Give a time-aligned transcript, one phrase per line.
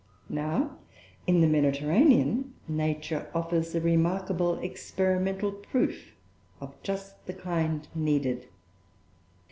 [0.29, 0.79] Now,
[1.27, 6.15] in the Mediterranean, Nature offers a remarkable experimental proof
[6.59, 8.47] of just the kind needed.